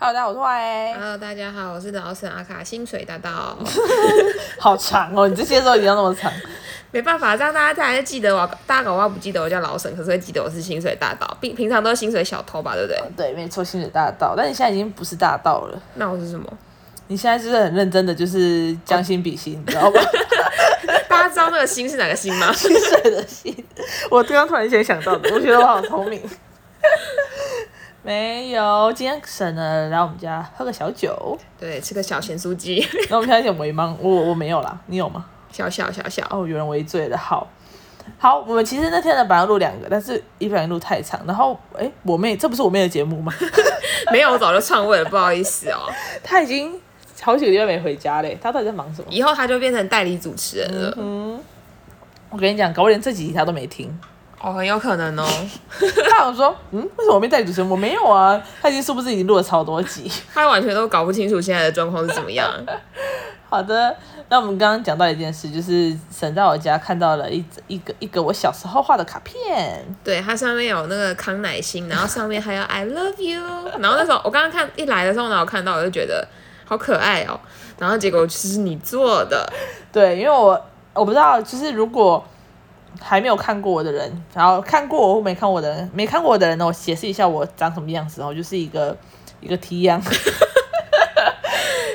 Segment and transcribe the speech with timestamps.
[0.00, 0.94] Hello，大家好，我是坏。
[0.94, 3.58] Hello，大家好，我是老沈阿卡薪水大道。
[4.56, 6.32] 好长哦，你这些都已经那么长。
[6.92, 8.48] 没办法，这样大家才记得我。
[8.64, 11.36] 大家搞不好不记得我叫老沈，可是会记得我是薪水大道。
[11.40, 13.02] 平平常都是薪水小偷吧，对不对？
[13.16, 14.34] 对，没错，薪水大道。
[14.36, 15.82] 但你现在已经不是大道了。
[15.94, 16.46] 那我是什么？
[17.08, 20.00] 你现在就是很认真的，就是将心比心，你知道吗？
[21.08, 22.52] 大家知道那个心是哪个心吗？
[22.52, 23.52] 薪水的心。
[24.08, 26.22] 我刚刚突然间想到的，我觉得我好聪明。
[28.02, 32.86] 没有，今天省了来我们家喝个小酒，对，吃个小咸酥鸡。
[33.10, 35.26] 那我们现在有点微茫，我我没有啦，你有吗？
[35.50, 37.18] 小小小小哦，有人微醉了。
[37.18, 37.46] 好，
[38.18, 41.20] 好，我们其实那天呢本来录两个，但是一不小心录太长。
[41.26, 43.34] 然后，哎，我妹，这不是我妹的节目吗？
[44.12, 45.90] 没有，我早就篡位了，不好意思哦。
[46.22, 46.80] 她已经
[47.20, 49.08] 好几个月没回家嘞，她到底在忙什么？
[49.10, 50.94] 以后她就变成代理主持人了。
[50.96, 51.38] 嗯，
[52.30, 53.92] 我跟你讲，搞不好连这几集她都没听。
[54.40, 55.26] 哦，很有可能哦。
[56.10, 57.68] 他想说，嗯，为什么我没带主持人？
[57.68, 58.40] 我没有啊。
[58.62, 60.10] 他已经是不是已经录了超多集？
[60.32, 62.48] 他完全都搞不清楚现在的状况是怎么样。
[63.50, 63.96] 好的，
[64.28, 69.84] 那我们刚刚讲到一件事，就是沈在我家看到了一一个一个我小时候画的卡片。
[70.04, 73.42] 对，它上面有那个康乃馨，然后上面还有 I love you。
[73.78, 76.28] 然后那时候我刚刚看一来的时候呢，我看到我就觉得
[76.64, 77.40] 好可爱哦。
[77.78, 79.50] 然后结果就是你做的。
[79.90, 80.62] 对，因为我
[80.92, 82.24] 我不知道，就是如果。
[83.00, 88.96] 还没有看过我的人，然后看过我或没看过我的人，没看过我的人呢，我解释一下我长什么样子哦，就是一个
[89.40, 90.00] 一个 T 样，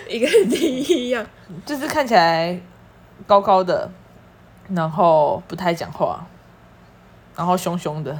[0.08, 1.26] 一个 T 样，
[1.66, 2.60] 就是看起来
[3.26, 3.90] 高高的，
[4.70, 6.26] 然后不太讲话，
[7.36, 8.18] 然后凶凶的。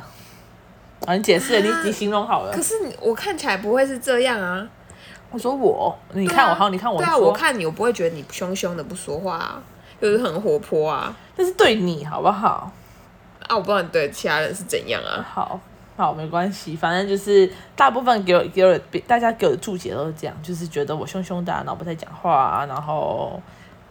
[1.06, 2.54] 啊，你解释，你你形容好了。
[2.54, 4.66] 可是我看起来不会是这样啊。
[5.32, 6.98] 我说我，你看我，好，你看我。
[6.98, 9.62] 对啊，我看你，我不会觉得你凶凶的不说话啊。
[10.04, 12.70] 就是很活泼啊，但是对你好不好？
[13.48, 15.26] 啊，我不知道你对其他人是怎样啊。
[15.34, 15.58] 好，
[15.96, 23.42] 好，没关系，反正就是大部分给我给我大家给我的注解都是这样，就是觉得我凶凶的，然后不太讲话啊，然后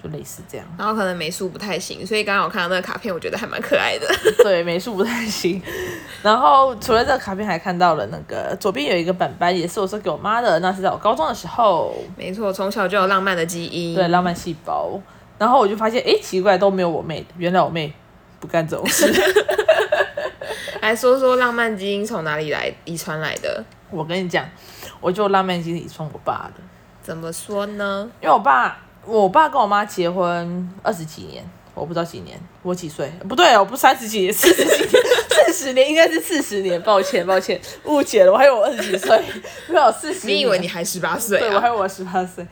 [0.03, 0.67] 就类似这样。
[0.77, 4.06] 然后可能美术不太行，所以刚刚我看到那个卡片，我觉得还蛮可爱的。
[4.45, 5.62] 对，美术不太行。
[6.22, 11.95] 然后除了这个卡片，还看到了那个左边有一个本本，也是我说给我妈的，那是在我高中的时候。
[12.19, 15.01] 没错，从小就有浪漫的基因，对，浪漫细胞。
[15.42, 17.26] 然后我就发现，哎，奇怪，都没有我妹。
[17.36, 17.92] 原来我妹
[18.38, 19.12] 不干这种事。
[20.80, 23.64] 来说说浪漫基因从哪里来，遗传来的？
[23.91, 24.48] 我跟你讲，
[25.00, 26.62] 我就浪漫基因遗传我爸的。
[27.03, 28.08] 怎么说呢？
[28.20, 33.12] 因为我爸，我爸跟我妈结婚二十几年，我不知道几年，我几岁？
[33.28, 35.04] 不对，我不三十几年， 四十几年，
[35.47, 36.80] 四十年应该是四十年。
[36.82, 39.20] 抱歉，抱歉，误解了，我还有我二十几岁，
[39.66, 40.28] 没有四十。
[40.28, 41.41] 你以为你还十八岁啊？
[41.41, 42.47] 对，我还有我十八岁。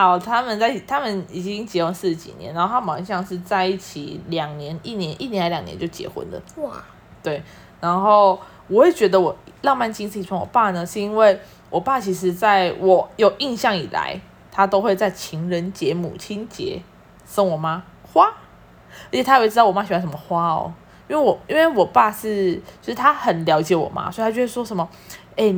[0.00, 6.40] 好，他们在他们已经结婚四十几年，然后他们好像是在一起两年，一年一年还两年就结婚了。
[6.58, 6.80] 哇，
[7.20, 7.42] 对，
[7.80, 8.38] 然后
[8.68, 14.20] 我会觉得我浪漫惊喜从我爸呢，是因为我爸其实在我有印象以来，
[14.52, 16.80] 他都会在情人节、母亲节
[17.24, 17.82] 送我妈
[18.12, 20.72] 花，而且他也会知道我妈喜欢什么花哦，
[21.08, 24.88] 因为我因为我爸是就是他很了解我妈，所以他就会说什么，
[25.34, 25.52] 哎。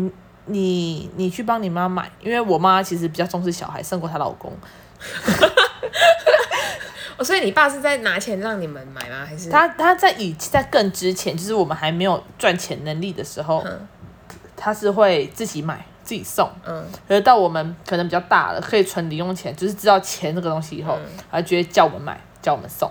[0.47, 4.53] 你你去帮你妈买，因为我妈其实比较重视小孩，胜过她老公。
[7.23, 9.27] 所以你爸是在拿钱让你们买吗？
[9.27, 13.87] 还是 他他在以在更之前，就是我们还没有赚钱能力的时候，嗯、
[14.56, 16.51] 他是会自己买自己送。
[16.65, 22.91] 嗯，可是到我们可能比较大了，可以存零用钱，就是知道钱这个东西以后，嗯、他就会叫我们买，叫我们送。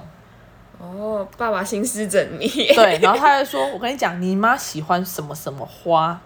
[0.77, 2.47] 哦，爸爸心思缜密。
[2.47, 6.21] 对，然后他就说：“我跟你讲，你妈喜欢什么什么花。”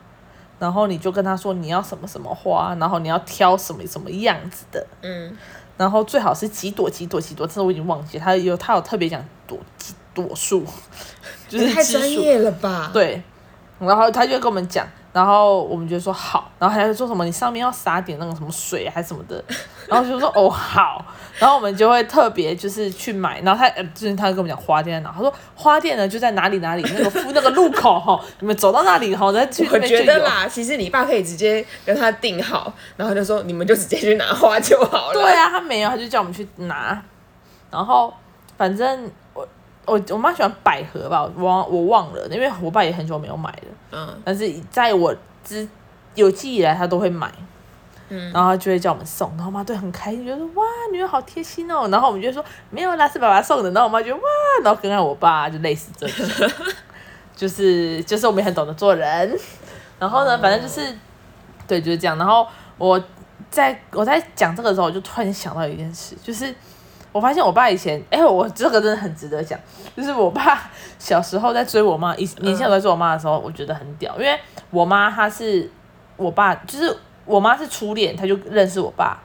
[0.63, 5.37] 然后你就跟他说你要什么什么花，然后你要挑什么什么样子的，嗯，
[5.75, 10.65] 然后最好是几朵几朵几朵，这我已经忘记，他有他有特别讲朵几朵数，
[11.49, 12.89] 就是太专业了吧？
[12.93, 13.21] 对，
[13.77, 14.87] 然后他就跟我们讲。
[15.13, 17.23] 然后我们就说好，然后还要说什么？
[17.23, 19.41] 你上面要撒点那个什么水还是什么的？
[19.87, 21.05] 然后就说哦好，
[21.37, 23.39] 然后我们就会特别就是去买。
[23.41, 25.13] 然后他呃，就是他跟我们讲花店在哪？
[25.15, 29.67] 他说花店呢就在哪里哪里那个附那个路口哈，你们走到那里哈再去。
[29.71, 35.13] 我觉得啦，其实你爸可以直接跟他订好，然后就说你们就直接去拿花就好了。
[35.13, 36.99] 对啊，他没有，他就叫我们去拿。
[37.69, 38.11] 然后
[38.57, 39.47] 反正我
[39.85, 43.63] 我我妈喜欢百合吧，我忘我忘了，因为我爸也很久没有买了。
[43.91, 45.13] 嗯，但是在我
[45.43, 45.67] 之
[46.15, 47.29] 有记忆以来，他都会买，
[48.07, 54.21] 嗯，然后他就会叫我们送，然后我妈对很开心，觉得说哇，女儿好贴心哦，然后我们就说没有啦，是爸爸送的，然后我妈觉得哇，
[54.63, 56.49] 然后跟着我爸就类似这种，
[57.35, 59.37] 就是就是我们也很懂得做人，
[59.99, 60.95] 然后呢，反正就是
[61.67, 62.47] 对就是这样，然后
[62.77, 63.03] 我
[63.51, 66.55] 在我在讲这个的时候，我就突然想到一件事，就是。
[67.13, 69.57] 我发现我爸以前， 哎、欸，我这个真的很值得讲，
[69.95, 70.69] 就是我爸
[70.99, 74.37] 小时候在追我妈，以年轻在追我妈的时候，我觉得很屌，因为
[74.71, 75.71] 我妈她是
[76.17, 79.17] 我爸，就是我妈是初恋，她就认识我爸。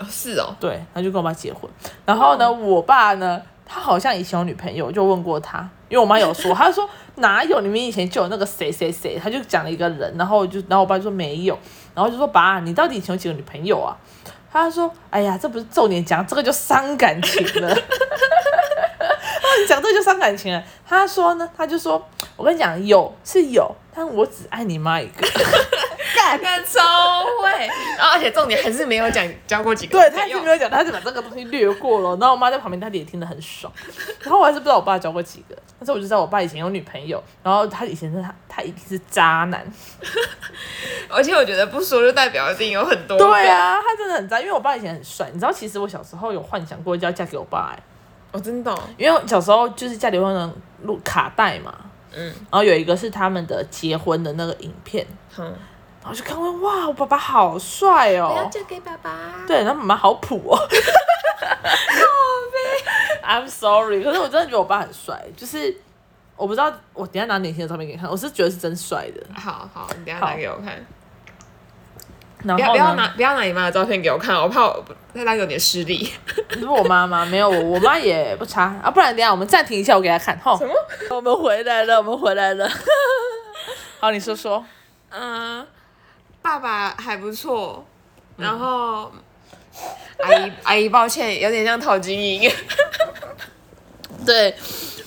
[0.00, 0.56] 哦，是哦。
[0.58, 1.70] 对，她就跟我爸结婚。
[2.04, 7.60] 然后呢，我爸呢，他好像以前有女朋友，就问过他，因为我妈有说，他就说哪有？
[7.60, 11.56] 你们以前就有那个谁谁谁，他就讲了一个人，然后就，然后我爸就说没有，
[11.94, 13.96] 然后就说爸，你到底以前有几个女朋友啊？
[14.54, 17.76] 他说，哎呀，这不是重点讲，这个就伤感情了。
[19.68, 20.62] 讲这个就伤感情了。
[20.86, 25.26] 他说呢，他就说，我跟你讲，有是有，但我只爱你妈一个。
[26.66, 27.66] 超会，
[27.98, 29.98] 然后而且重点还是没有讲交过几个。
[29.98, 32.16] 对，他还是没有讲，他就把这个东西略过了。
[32.16, 33.72] 然后我妈在旁边，她也听得很爽。
[34.20, 39.64] 然后我还是不知道我爸交过几个，但是我就知道我爸以前有女朋友，然后他以前是他他一定是渣男。
[41.08, 43.18] 而且我觉得不说就代表一定有很多。
[43.18, 45.28] 对啊，他真的很渣，因为我爸以前很帅。
[45.32, 47.82] 你知道，其实我小时候有幻想过就要嫁给我爸哎、欸。
[48.32, 51.72] 我、哦、真的、哦，因为小时候就是家里会能录卡带嘛，
[52.12, 55.06] 嗯，然后有一个是他们的结婚的那个影片，
[55.38, 55.54] 嗯，
[56.04, 59.10] 然后就看完哇，我爸爸好帅哦，我要嫁给爸爸，
[59.46, 60.68] 对，然后妈妈好普哦， 靠
[62.52, 65.74] 北，I'm sorry，可是我真的觉得我爸很帅，就是
[66.36, 70.86] 我不知道，我等下拿年轻的照片给你看，我是觉得是真帅的，好好，你等下拿给我看。
[72.46, 74.84] 不要不要拿不要拿你妈的照片给我看，我怕我
[75.14, 76.12] 那张有点失礼。
[76.50, 77.24] 你是我妈妈？
[77.24, 78.90] 没有我，我妈也不差啊。
[78.90, 80.38] 不然等下我们暂停一下，我给她看。
[80.38, 80.74] 哈，什么？
[81.08, 82.68] 我们回来了，我们回来了。
[83.98, 84.62] 好，你说说。
[85.08, 85.66] 嗯，
[86.44, 87.82] 爸爸还不错。
[88.36, 89.10] 然后，
[90.18, 92.52] 阿姨阿姨，抱歉，有点像陶晶莹。
[94.26, 94.54] 对，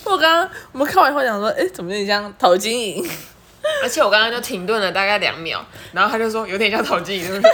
[0.03, 3.07] 我刚刚我们看完以后讲说，哎，怎么有点像陶晶莹？
[3.83, 7.45] 而且我刚刚就停顿了大概两秒，然后他就说有点像陶晶莹， 对，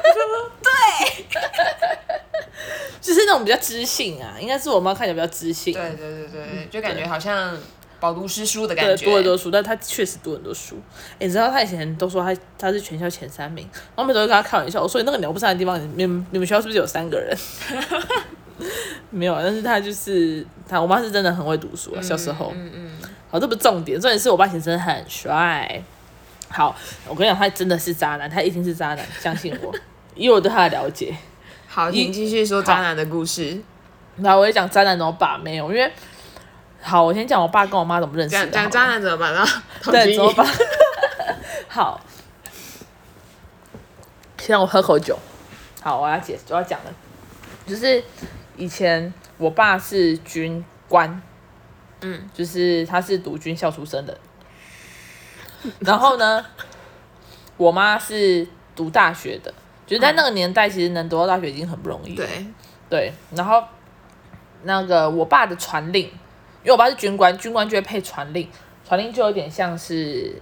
[3.02, 5.74] 就是那种比较知性啊，应该是我妈看起来比较知性。
[5.74, 7.58] 对对对对，就感觉好像
[8.04, 9.06] 饱读诗书的感觉。
[9.06, 10.76] 读很多书，但他确实读很多书。
[11.20, 13.66] 你知道他以前都说他他是全校前三名，
[13.96, 17.34] 然后每次都跟他开玩笑，我说你那个鸟不生的地方，你们你们学校是不是有三个人？
[19.10, 22.52] 没有，但是他就是他，我妈是真的很会读书啊，小时候。
[22.54, 22.92] 嗯嗯。
[23.32, 25.82] 好，这不是重点，重点是我爸其实真的很帅。
[26.50, 26.76] 好，
[27.08, 29.74] 我跟你讲，他真的是渣男，他一定是渣男，相信我，
[30.16, 31.16] 以我对他的了解。
[31.70, 33.58] 好，你继续说渣男的故事。
[34.18, 35.90] 那我也讲渣男怎么把妹哦，因为
[36.84, 38.48] 好，我先讲我爸跟我妈怎么认识的。
[38.48, 39.46] 讲渣男怎么办呢？
[39.86, 40.46] 对，怎么办？
[41.70, 42.00] 好，
[44.38, 45.18] 先让我喝口酒。
[45.82, 46.94] 好，我要解，我要讲了，
[47.66, 48.04] 就是
[48.58, 51.22] 以前我爸是军官，
[52.02, 54.18] 嗯，就是他是读军校出身的。
[55.80, 56.46] 然后呢，
[57.56, 58.46] 我妈是
[58.76, 59.54] 读大学的，
[59.88, 62.14] 就是在那个年代，其实能读到大学已经很不容易。
[62.14, 62.46] 对
[62.90, 63.64] 对，然后
[64.64, 66.12] 那个我爸的传令，
[66.64, 68.50] 因为我爸是军官，军官就会配传令，
[68.88, 70.34] 传令就有点像是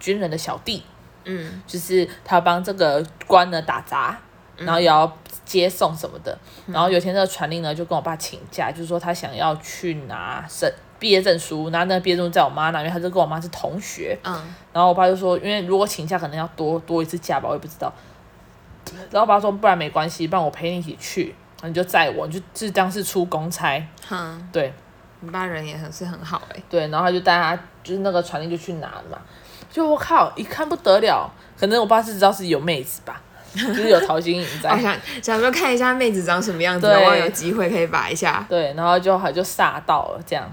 [0.00, 0.82] 军人的小弟，
[1.24, 4.18] 嗯，就是他帮这个官呢打杂，
[4.56, 5.12] 然后也要
[5.44, 6.38] 接送什么的。
[6.66, 10.72] 然后有一天这个传令呢就跟我爸请假，就是说他想要去拿证。
[10.96, 14.16] 毕业证书，拿那个毕业证书在我妈那边，他就跟我妈是同学。
[14.22, 14.32] 嗯。
[14.72, 17.92] 然后我爸就说，因为如果请假可能要多多一次假吧，我也不知道。
[19.10, 23.84] 然后我爸说，不然没关系，不然我陪你一起去，你就载我，你就是当是出公差。
[24.08, 24.48] 嗯。
[24.50, 24.72] 对。
[25.24, 26.62] 你爸人也很是很好哎、欸。
[26.68, 29.18] 对，然后他就带他，就是那个传令就去拿了嘛。
[29.70, 31.28] 就我靠，一看不得了，
[31.58, 33.20] 可能我爸是知道是有妹子吧，
[33.52, 34.70] 就是有陶晶莹在。
[34.70, 38.46] 我想想说看一下妹子长什么样子，然后有机会可以把一下。
[38.48, 40.48] 对，然后就好就煞到了这样。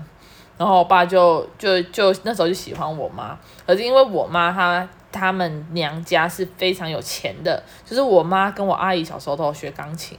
[0.57, 10.17] 然后我爸就就就那时候就喜欢我妈，可是因为我妈她他们娘家是非常有钱的，就是我妈跟我阿姨小时候都有学钢琴，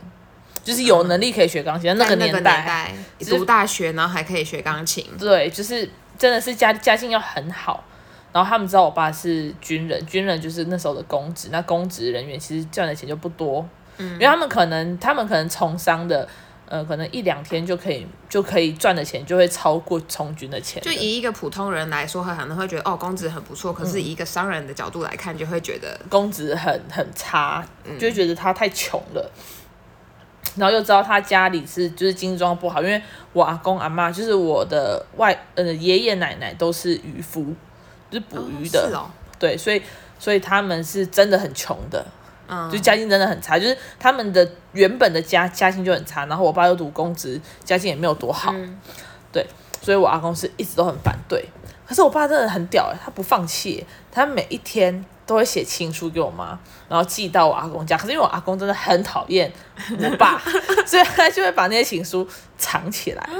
[0.62, 1.90] 就是有能力可以学钢琴。
[1.90, 5.88] 嗯、那个年代，读大学然后还可以学钢琴，对，就是
[6.18, 7.84] 真的是家家境要很好。
[8.32, 16.28] 然后他们知道我爸是军人，军人就是那时候的公职，那公职人员其实赚的钱就不多，嗯，因为他们可能他们可能从商的。
[16.68, 20.90] 呃，可能一两天就可以就可以赚的钱，就会超过从军的钱的。
[20.90, 23.70] 就以一个普通人来说，他可能会觉得哦，工资很不错。
[23.74, 27.62] 可是以一个商人的角度来看，就会觉得工资很很差，
[27.98, 29.30] 就会觉得他太穷了。
[29.36, 29.42] 嗯、
[30.56, 33.00] 然后又知道他家里是就是精装不好，因为
[33.32, 37.54] 我阿公阿妈就是我的外呃爷爷奶奶都是渔夫，
[38.10, 38.80] 就是捕鱼的。
[38.80, 39.82] 哦是哦、对，所以
[40.18, 42.04] 所以他们是真的很穷的。
[42.70, 48.78] 就家境真的很差，就是他们的原本的家家境就很差，然后我爸又读公职，家境也没有多好，嗯、
[49.32, 49.46] 对，
[49.80, 51.42] 所以我阿公是一直都很反对。
[51.86, 57.96] 可是我爸真的很屌哎，他不放弃，他每一天都会写情书给我妈，然后寄到我阿公家。
[57.96, 59.50] 可是因为我阿公真的很讨厌
[59.98, 60.40] 我爸，
[60.86, 62.26] 所以他就会把那些情书
[62.58, 63.30] 藏起来，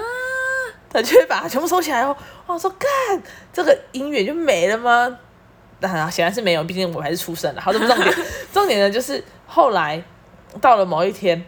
[0.89, 2.17] 他就会把它全部收起来哦。
[2.47, 2.89] 我说干，
[3.53, 5.19] 这个姻缘就没了吗？
[5.81, 7.61] 但显然是没有，毕竟我还是出生了。
[7.61, 8.15] 好，这不重点，
[8.55, 10.01] 重点呢就是后来
[10.61, 11.45] 到了某一天，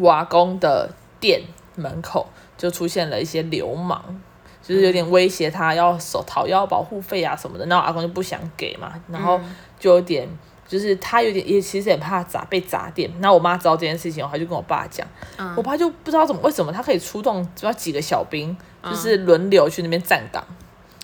[0.00, 0.90] 我阿公的
[1.20, 1.42] 店
[1.76, 4.20] 门口就出现了一些流氓，
[4.68, 9.40] 就是有点威胁他要手讨要保护费啊什么的，然后阿公就不想给嘛，然后
[9.80, 10.28] 就有点。
[10.68, 15.08] 就是他有点也其实也怕砸被砸店，然后我妈知道这件事情，我就跟我爸讲，
[15.38, 20.44] 嗯、我爸就不知道怎么为什么他可以出动只要几个小兵，嗯、就是轮流去那边站岗，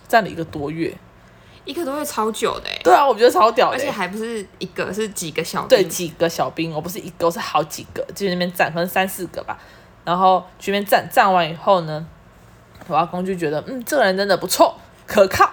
[0.07, 0.95] 站了一个多月，
[1.65, 9.59] 一个多月超久的，对啊，我觉得超屌的，而且还不是一个，是几个小兵，对，几个小兵，我不是一个，我是好几个，就在那边站，可能三四个吧，
[10.05, 12.07] 然后去那边站，站完以后呢，
[12.87, 14.77] 我阿公就觉得，嗯，这个人真的不错，
[15.07, 15.49] 可靠。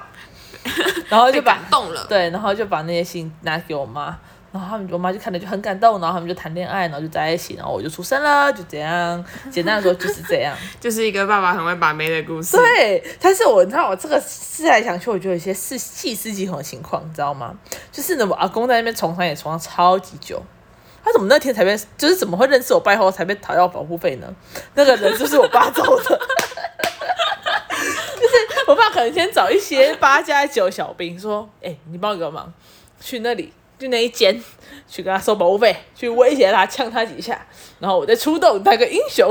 [1.09, 4.15] 然后就把感动了，对，然后就把那些信拿给我妈，
[4.51, 12.55] 然后他们我妈就看着就很感动，然后他们就谈恋爱，然后就在一起，然后我就出生了，就这样， 简单的说就是这样， 就是一个爸爸很会把妹的故事。
[12.55, 17.55] 对，但是我你知道我这个思来想去，我觉得有些是细思极恐的情况，你知道吗？
[17.91, 20.41] 就是呢，我阿公在那边从商也从商超级久，
[21.03, 24.27] 他怎么那天才被，就是怎么会认识我爸后才被讨要保护费呢？
[24.75, 26.21] 那个人就是我爸做的。
[28.71, 32.51] 我爸可能先找一些八加九小兵，说：“哎、欸，你帮我个忙，
[33.01, 34.41] 去那里，去那一间，
[34.87, 37.45] 去跟他收保护费，去威胁他，呛他几下，
[37.81, 39.29] 然后我再出动当个英雄。”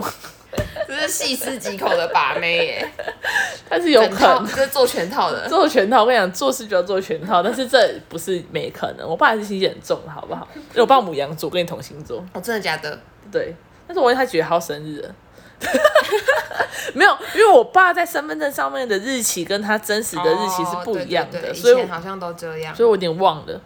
[0.87, 2.89] 这是细思极恐的把妹耶，
[3.67, 6.03] 他是有可能，这是做全套的，做全套。
[6.03, 9.09] 我跟你讲，做事就要做全套，但是这不是没可能。
[9.09, 10.47] 我爸还是心机很重的，好不好？
[10.55, 12.23] 因为我爸母羊座，跟你同星座。
[12.35, 13.01] 哦，真的假的？
[13.33, 13.55] 对，
[13.87, 15.11] 但是我问他几月号生日。
[16.95, 23.61] 没有，因为我爸在身份证上面的日期跟他真实的日期是不一样的，哦、对对对，所以好像都这样，所以我有点忘了。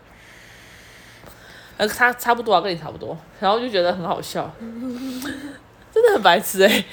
[1.76, 6.84] 呃，差差不多啊，跟你差不多，然后就觉得很好笑， 真的很白痴哎、欸。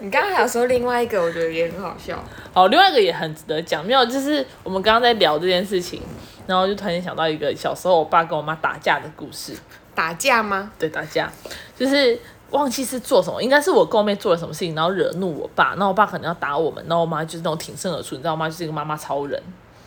[0.00, 2.22] 你刚刚还有说另外一个，我觉得也很好笑。
[2.52, 6.02] 好，另外一个也很值得讲，没有，就是我们刚刚在聊这件事情，
[6.46, 9.54] 然后就突然想到一个小时候我爸跟我妈打架的故事。
[9.94, 10.70] 打架吗？
[10.78, 11.32] 对，打架，
[11.76, 12.18] 就是。
[12.50, 18.48] 忘记是做什么，应该是我跟我妹做了什么事情，然后惹怒我爸，然后我爸可能要打我们，然后我妈就是那种挺身而出，你知道我妈？
[18.48, 19.42] 就是一个妈妈超人，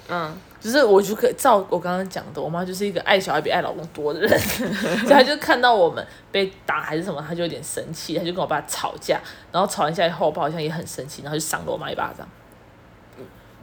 [0.10, 4.40] 嗯，就是我就可以照我刚刚讲的，我妈就是一个爱小孩比爱老公多的人，
[5.02, 9.20] 所以她就看到我们被打还是什么，她就有点生气，她就跟我爸吵架，
[9.52, 12.28] 然后吵完架以后，我爸好像也很生气，然后就赏了我妈一巴掌，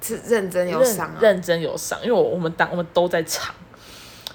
[0.00, 3.55] 是认真有赏、啊，认真有赏，因为我我们当我们都在场。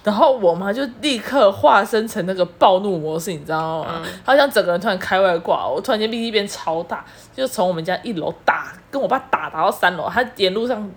[0.03, 4.01] 然后我妈就立刻化身成那个暴怒模式，你知道吗？
[4.25, 10.91] 好像整个人突然开外挂，我突然间力气变超大，就从我们家一楼打，跟我爸打打到三楼，他沿路上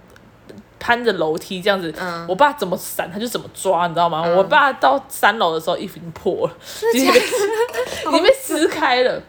[0.80, 1.94] 攀着楼梯这样子，
[2.26, 4.22] 我爸怎么闪他就怎么抓，你知道吗？
[4.36, 6.54] 我爸到三楼的时候衣服已经破了，
[6.92, 9.22] 已经被已经被撕开了。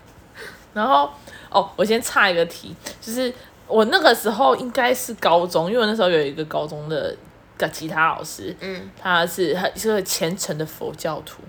[0.74, 1.08] 然后
[1.52, 3.32] 哦，我先插一个题，就是
[3.68, 7.16] 我那个时候应该是高中，因为我那时候有一个高中的。
[7.58, 11.42] 个吉他老师，嗯，他是他是个虔诚的佛教徒。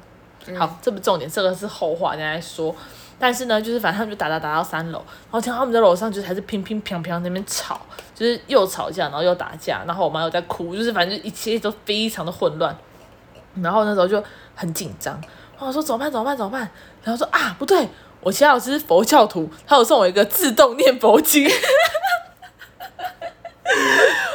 [0.47, 2.75] 嗯、好，这不重点，这个是后话，再说。
[3.19, 7.81] 但是呢，就是反正他们就打打打到三楼，然后听到他们在楼上就是还是乒乒乓乓那边吵，
[8.15, 12.75] 就是又吵架，然后又打架，然后我妈又在哭，就是反正一切都非常的混乱。
[13.61, 14.23] 然后那时候就
[14.55, 15.21] 很紧张，
[15.59, 16.11] 我说怎么办？
[16.11, 16.37] 怎么办？
[16.37, 16.71] 怎么办？
[17.03, 17.89] 然后说啊，不对，
[18.21, 21.47] 我其他老师是佛教徒，他有送我一个自动念佛机。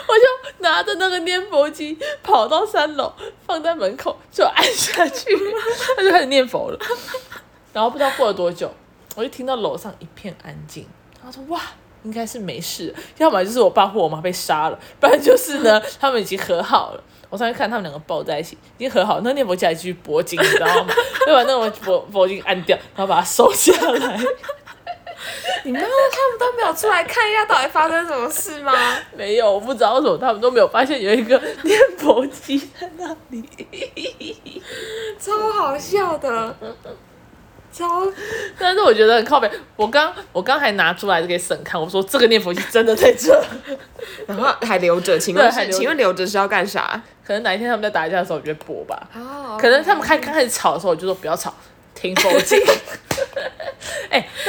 [0.07, 3.12] 我就拿着那个念佛机跑到三楼，
[3.45, 5.38] 放在门口就按下去，
[5.95, 6.79] 他就开始念佛了。
[7.72, 8.72] 然后不知道过了多久，
[9.15, 10.88] 我就听到楼上一片安静。
[11.24, 11.62] 他说：“哇，
[12.03, 19.22] 应该是没事，要么就是我爸或我妈被杀了，不然就是呢，他们已经和好了。”我上去看他们两个抱在一起，已经和好。
[19.22, 20.93] 那念佛机还继续播经，你知道吗？
[21.25, 24.19] 就把那个佛佛经按掉，然后把它收下来。
[25.63, 28.73] 你们他们都没有出来看一下到底发生什么事吗？
[29.15, 33.43] 没有，我不知道为什么他们都没有发现有一个念佛机在那里，
[35.19, 36.55] 超好笑的，
[37.71, 38.07] 超。
[38.59, 39.49] 但是我觉得很靠北。
[39.75, 43.43] 我刚我刚还拿出来给沈看，我说这个念佛机真的在这，
[44.27, 45.17] 然后还留着。
[45.17, 47.01] 请问是请问留着是要干啥？
[47.25, 49.01] 可能哪一天他们在打架的时候我就会播吧。
[49.15, 49.61] Oh, okay.
[49.61, 51.53] 可能他们开刚开始吵的时候，我就说不要吵。
[51.95, 52.59] 听佛经，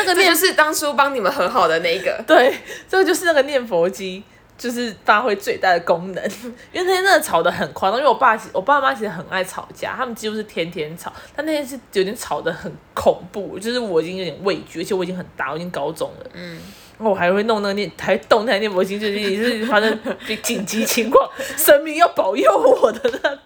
[0.06, 2.56] 那个念就是当初帮你们和好的那个， 对，
[2.88, 4.22] 这个就是那个念佛机，
[4.56, 6.24] 就是发挥最大的功能。
[6.72, 11.12] 因为那天真的吵得很夸张，因为我爸我爸妈其实很爱吵架，他们几乎是天天吵。
[11.34, 16.60] 但那天是有点吵得很恐怖，就是我已经有点畏惧，而且我已经很大，我已经高中了，嗯，
[16.98, 19.98] 然后我还会弄那个念，还动那台念佛机，就是也是反正
[20.42, 23.38] 紧急情况， 神明要保佑我的那种。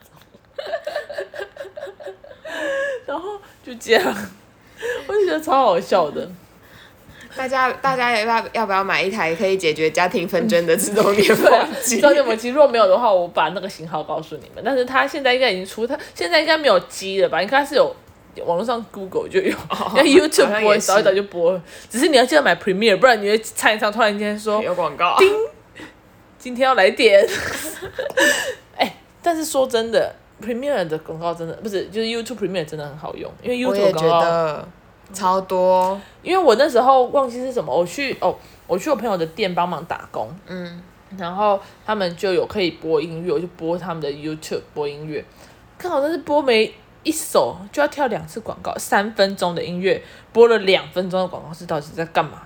[3.07, 4.15] 然后就这样，
[5.07, 6.29] 我就觉得超好笑的。
[7.37, 11.97] 大家大家要要不要买一台可以解决家庭纷争的自动点火机？
[11.97, 14.63] 自动点火机，如果没有的话，我把那个型号告诉你们。
[14.65, 17.41] 但是它现在应该已经出，它现在应该没有机了吧？
[17.43, 17.95] 应该是有
[18.45, 19.55] 网络上 Google 就有，
[19.95, 21.63] 那、哦、YouTube 播，找一找就播了。
[21.91, 25.33] 只是你要记得买 Premiere，不然你会唱一唱，突然间说有广告，叮，
[26.39, 27.29] 今天要来点。
[28.77, 34.69] 哎、欸，但是说真的，Premiere 的广告真的不是，就是 YouTube Premiere 真的很好用，因为 YouTube 广告。
[35.13, 38.37] 超多，因为我那时候忘记是什么，我去哦，
[38.67, 40.83] 我去我朋友的店帮忙打工，嗯，
[41.17, 45.25] 然后他们就有可以播音乐，我就播他们的 YouTube 播音乐，
[45.79, 52.43] 刚好那是播没一首就要跳两次广告，三分钟的音乐播了两分钟的广告，是到底在干嘛？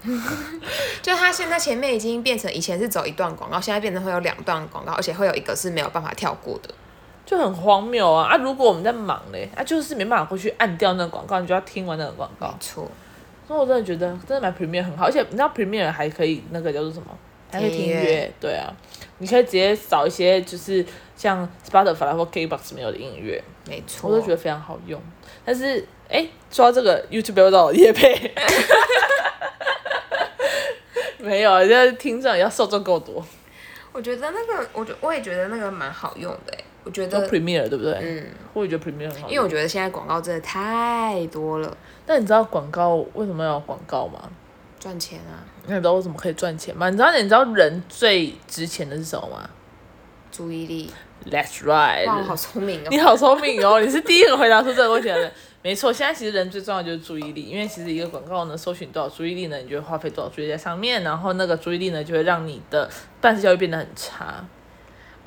[1.02, 6.70] 就他现在前面已经变成以前是走一段广告，现在变成会有两段广告，而且会有一个是没有办法跳过的。
[7.28, 8.30] 就很荒谬啊！
[8.30, 12.46] 啊，如果我们在忙嘞，啊，就是没办法过去按掉那个广告，你就要听完那个广告。
[12.46, 12.90] 没错。
[13.46, 17.08] 所以我真的觉得，真的买 Premiere 很好，而且你知道 Premiere 还可以那个叫做什么？
[17.52, 18.32] 还可以听音乐。
[18.40, 18.72] 对啊，
[19.18, 20.82] 你可以直接找一些就是
[21.14, 23.44] 像 Spotify 或 KBox 没有的音乐。
[23.68, 24.08] 没错。
[24.08, 24.98] 我都觉得非常好用。
[25.44, 28.34] 但是，哎，说到这个 YouTube 要找我业配。
[31.18, 33.22] 没有，现在听众要受众够多。
[33.92, 36.54] 我觉得那个，我觉我也觉得那个蛮好用的。
[36.84, 37.92] 我觉得 Premiere 对不对？
[38.00, 39.28] 嗯，我也觉得 Premiere 很好。
[39.28, 41.76] 因为我觉得现在广告真的太多了。
[42.06, 44.30] 但你知道广告为什么要有广告吗？
[44.80, 45.42] 赚钱啊！
[45.66, 46.88] 那你知道为什么可以赚钱吗？
[46.88, 49.50] 你知道你知道人最值钱的是什么吗？
[50.30, 50.90] 注意力。
[51.28, 52.06] That's right。
[52.06, 52.86] 哇，好聪明哦！
[52.90, 53.80] 你好聪明哦！
[53.80, 55.30] 你是第一个回答出这个问题的人。
[55.60, 62.88] 没错，现在其实人最重要的就是注意力，因为其实一个广告呢，搜寻多少注意力呢，你就会花费多少注意力在上面，然后那个注意力呢，就会让你的
[63.20, 64.42] 办事效率变得很差。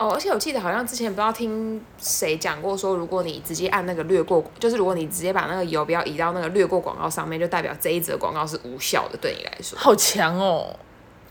[0.02, 9.78] 哦，而且我记得好像之前不知道听谁讲过，说如果你直接按那个略过，就是如果你直接把那个游标移到那个略过广告上面，就代表这一则广告是无效的，对你来说。
[9.78, 10.76] 好强哦！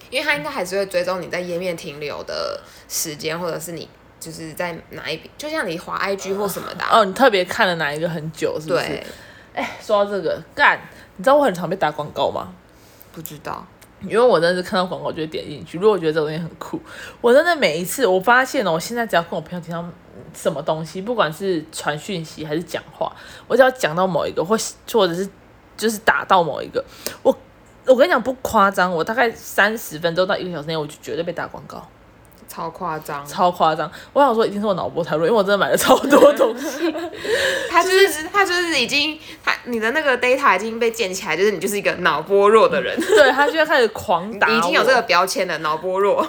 [0.08, 3.88] 因为它应该还是会追踪你在页面停留的时间，或者是你
[4.20, 7.00] 就是在哪一笔，就像你滑 IG 或什么的、啊。
[7.00, 8.86] 哦，你特别看了哪一个很久，是不是？
[8.86, 9.06] 对。
[9.52, 10.80] 哎，说到这个，干，
[11.16, 12.54] 你知道我很常被打广告吗？
[13.12, 13.66] 不知道。
[14.02, 16.80] 因为我真的是看到广告就会点进去，如果我觉得这个东西很酷，
[17.20, 19.84] 我真的每一次我发现哦，我现在只要跟我朋友提到
[20.34, 23.12] 什么东西，不管是传讯息还是讲话，
[23.46, 24.56] 我只要讲到某一个，或
[24.92, 25.28] 或者是
[25.76, 26.84] 就是打到某一个，
[27.22, 27.36] 我
[27.86, 31.86] 我跟你讲不夸张，我大概三十分钟到一个小时内，我就绝对被打广告。
[32.48, 33.90] 超夸张，超夸张！
[34.12, 36.92] 我想说，一定是我脑波太弱，因为我真的买了超多东西。
[37.70, 42.98] 他就是他就是已经他你的那个 data 已经被建起来，就是你就是一个脑波弱的人。
[43.00, 46.26] 对，他就要开始狂打， 已经有这个标签了，脑波弱，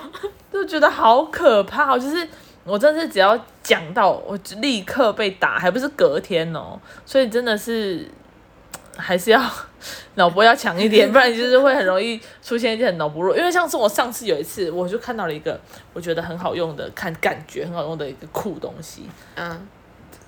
[0.53, 1.97] 就觉得好可怕。
[1.97, 2.27] 就是
[2.63, 6.79] 我真的是只要讲到，我就立刻被打，还不是隔天哦。
[7.05, 8.07] 所以真的是。
[8.97, 9.41] 还是要
[10.15, 13.37] 脑波要强一点， 不然就是会很容易出现一些很脑波弱。
[13.37, 15.59] 因为像是我上次有一次，我就看到了一个
[15.93, 19.67] 我觉得很好用的，看感觉很好用的一个酷东西，嗯，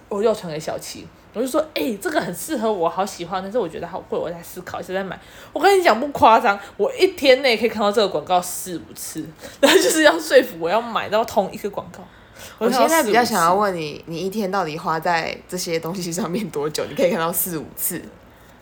[0.10, 5.20] 我又传给小七，我就说，哎、欸，这个很适合我，好喜欢，但是我觉得好贵，我在思考一下再买。
[5.52, 9.26] 我跟你讲不夸张，我一天内可以看到这个广告四五次，
[9.60, 12.00] 然后就是要说服我要买到同一个广告。
[12.58, 16.84] 我现在比较想要问你，你一天到底花在这些东西上面多久？
[16.90, 18.02] 你可以看到四五次。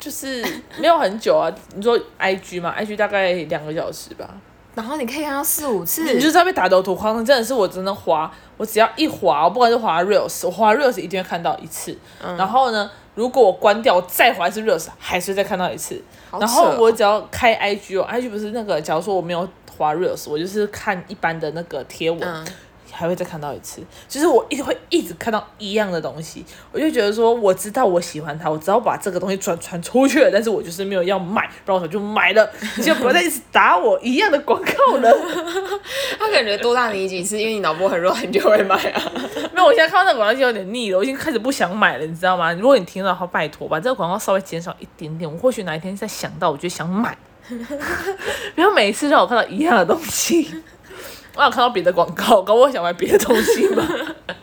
[0.02, 0.44] 就是
[0.80, 4.28] 没有很久啊，你说 I G 嘛，I G 大概两个小时吧，
[4.74, 22.20] 然后你可以看到四五次，你就在被打到头框，真的是我真的滑，我只要一滑，我不管是滑 Reels，我滑 Reels 一定会看到一次，嗯、然后呢，如果我关掉我再滑一次 Reels，还是再看到一次，哦、然后我只要开 I G 哦，I G 不是那个，假如说我没有滑 Reels，我就是看一般的那个贴文。
[22.22, 22.44] 嗯
[22.92, 35.12] 还会再看到一次，就是我一直会一直看到一样的东西，我就觉得说，我知道我喜欢它，我只要把这个东西转传出去了，但是我就是没有要买，然后我就买了，你就不要再一直打我一样的广告了。
[36.20, 39.02] 他感觉多大你几次，因为你脑波很弱，你就会买啊。
[39.54, 42.52] 没有，我现在看到那个广告就有点腻了，我已经开始不想买了，你知道吗？
[42.54, 47.18] 如果你听到的话，拜托把这个广告稍微减少一点点，我或许哪一天再想到，我就想买，
[48.56, 50.62] 不要每一次让我看到一样的东西。
[51.36, 53.88] 我有看到别的广告，搞我想买别的东西嘛。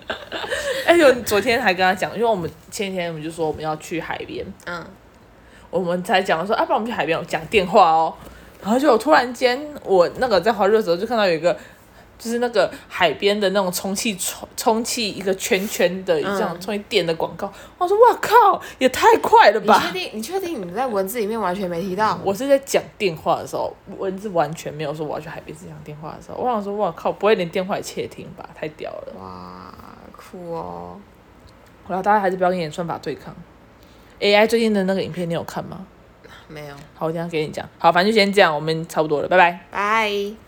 [0.86, 4.84] 哎呦，昨天还跟他讲，因为我们前几天我们就说我们要去海边，嗯，
[5.70, 8.14] 我们才讲说，啊，不然我们去海边，我讲电话哦。
[8.62, 11.56] 然后就突然间，我那个在滑热的时候，就看到有一个。
[12.18, 19.80] 就是那个海边的那种充气充充气一个圈圈的这样充气垫的广告，嗯、我说哇靠，也太快了吧！
[19.80, 20.10] 你确定？
[20.14, 22.18] 你确定你在文字里面完全没提到？
[22.24, 26.38] 我是在讲电话的时候，文字完全没有说我要去海边是讲电话的时候。
[26.38, 28.48] 我想说哇靠，不会连电话也窃听吧？
[28.54, 29.12] 太屌了！
[29.20, 29.72] 哇，
[30.12, 31.00] 酷哦！
[31.86, 33.34] 然后大家还是不要跟演算法对抗。
[34.20, 35.86] AI 最近的那个影片你有看吗？
[36.48, 36.74] 没有。
[36.94, 37.66] 好，我等下给你讲。
[37.78, 39.60] 好，反正就先这样，我们差不多了，拜拜。
[39.70, 40.47] 拜。